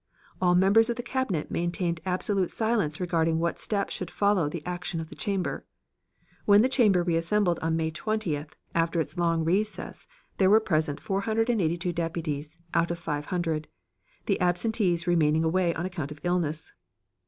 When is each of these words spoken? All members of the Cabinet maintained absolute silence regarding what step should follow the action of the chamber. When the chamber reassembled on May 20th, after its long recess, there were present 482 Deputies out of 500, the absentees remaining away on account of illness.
All 0.41 0.55
members 0.55 0.89
of 0.89 0.95
the 0.95 1.03
Cabinet 1.03 1.51
maintained 1.51 2.01
absolute 2.07 2.49
silence 2.49 2.99
regarding 2.99 3.37
what 3.37 3.59
step 3.59 3.91
should 3.91 4.09
follow 4.09 4.49
the 4.49 4.65
action 4.65 4.99
of 4.99 5.09
the 5.09 5.15
chamber. 5.15 5.63
When 6.45 6.63
the 6.63 6.69
chamber 6.69 7.03
reassembled 7.03 7.59
on 7.61 7.75
May 7.77 7.91
20th, 7.91 8.53
after 8.73 8.99
its 8.99 9.19
long 9.19 9.43
recess, 9.45 10.07
there 10.39 10.49
were 10.49 10.59
present 10.59 10.99
482 10.99 11.93
Deputies 11.93 12.57
out 12.73 12.89
of 12.89 12.97
500, 12.97 13.67
the 14.25 14.41
absentees 14.41 15.05
remaining 15.05 15.43
away 15.43 15.71
on 15.75 15.85
account 15.85 16.09
of 16.09 16.19
illness. 16.23 16.73